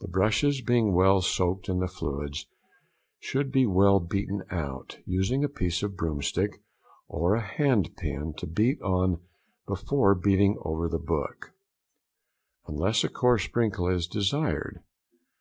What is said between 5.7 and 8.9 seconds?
of broomstick or a hand pin to beat